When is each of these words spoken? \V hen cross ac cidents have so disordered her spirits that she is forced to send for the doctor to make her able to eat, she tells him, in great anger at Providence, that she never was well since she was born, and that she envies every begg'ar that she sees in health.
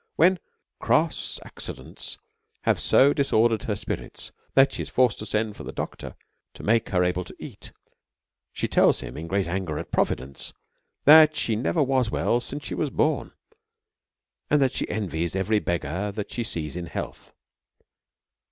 \V 0.17 0.23
hen 0.29 0.39
cross 0.79 1.39
ac 1.45 1.53
cidents 1.71 2.17
have 2.63 2.79
so 2.79 3.13
disordered 3.13 3.65
her 3.65 3.75
spirits 3.75 4.31
that 4.55 4.71
she 4.73 4.81
is 4.81 4.89
forced 4.89 5.19
to 5.19 5.27
send 5.27 5.55
for 5.55 5.63
the 5.63 5.71
doctor 5.71 6.15
to 6.55 6.63
make 6.63 6.89
her 6.89 7.03
able 7.03 7.23
to 7.23 7.35
eat, 7.37 7.71
she 8.51 8.67
tells 8.67 9.01
him, 9.01 9.15
in 9.15 9.27
great 9.27 9.45
anger 9.47 9.77
at 9.77 9.91
Providence, 9.91 10.53
that 11.05 11.35
she 11.35 11.55
never 11.55 11.83
was 11.83 12.09
well 12.09 12.39
since 12.39 12.63
she 12.63 12.73
was 12.73 12.89
born, 12.89 13.31
and 14.49 14.59
that 14.59 14.71
she 14.71 14.89
envies 14.89 15.35
every 15.35 15.59
begg'ar 15.59 16.11
that 16.11 16.31
she 16.31 16.43
sees 16.43 16.75
in 16.75 16.87
health. 16.87 17.31